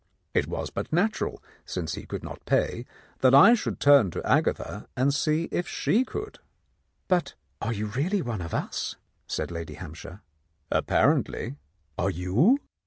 It 0.33 0.47
was 0.47 0.71
but 0.71 0.91
natural, 0.91 1.43
since 1.63 1.93
he 1.93 2.07
could 2.07 2.23
not 2.23 2.43
pay, 2.47 2.87
that 3.19 3.35
I 3.35 3.53
should 3.53 3.79
turn 3.79 4.09
to 4.09 4.23
Agatha 4.27 4.87
and 4.97 5.13
see 5.13 5.43
if 5.51 5.67
she 5.67 6.03
could." 6.03 6.39
"But 7.07 7.35
are 7.61 7.71
you 7.71 7.85
really 7.85 8.23
one 8.23 8.41
of 8.41 8.51
us?" 8.51 8.95
said 9.27 9.51
Lady 9.51 9.75
Hampshire. 9.75 10.21
"Apparently. 10.71 11.57
Are 11.99 12.09
you?" 12.09 12.57